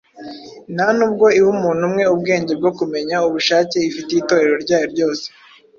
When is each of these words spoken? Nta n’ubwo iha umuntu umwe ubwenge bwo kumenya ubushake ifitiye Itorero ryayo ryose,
Nta 0.75 0.87
n’ubwo 0.97 1.25
iha 1.37 1.47
umuntu 1.55 1.81
umwe 1.89 2.03
ubwenge 2.13 2.51
bwo 2.59 2.71
kumenya 2.77 3.15
ubushake 3.27 3.77
ifitiye 3.89 4.19
Itorero 4.21 4.55
ryayo 4.63 4.85
ryose, 4.93 5.25